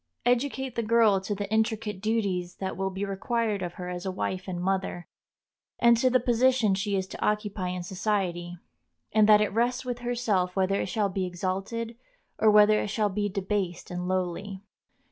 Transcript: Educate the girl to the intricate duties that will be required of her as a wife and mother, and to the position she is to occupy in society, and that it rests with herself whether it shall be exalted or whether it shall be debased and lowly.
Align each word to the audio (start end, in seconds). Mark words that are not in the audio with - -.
Educate 0.25 0.73
the 0.73 0.81
girl 0.81 1.21
to 1.21 1.35
the 1.35 1.47
intricate 1.53 2.01
duties 2.01 2.55
that 2.55 2.75
will 2.75 2.89
be 2.89 3.05
required 3.05 3.61
of 3.61 3.73
her 3.73 3.87
as 3.87 4.03
a 4.03 4.09
wife 4.11 4.47
and 4.47 4.59
mother, 4.59 5.07
and 5.77 5.95
to 5.97 6.09
the 6.09 6.19
position 6.19 6.73
she 6.73 6.95
is 6.95 7.05
to 7.05 7.23
occupy 7.23 7.67
in 7.67 7.83
society, 7.83 8.57
and 9.11 9.29
that 9.29 9.41
it 9.41 9.53
rests 9.53 9.85
with 9.85 9.99
herself 9.99 10.55
whether 10.55 10.81
it 10.81 10.87
shall 10.87 11.09
be 11.09 11.27
exalted 11.27 11.97
or 12.39 12.49
whether 12.49 12.81
it 12.81 12.87
shall 12.87 13.09
be 13.09 13.29
debased 13.29 13.91
and 13.91 14.07
lowly. 14.07 14.63